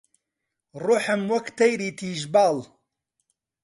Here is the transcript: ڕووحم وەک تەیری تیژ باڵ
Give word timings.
ڕووحم 0.83 1.21
وەک 1.31 1.45
تەیری 1.57 1.89
تیژ 1.97 2.19
باڵ 2.33 2.57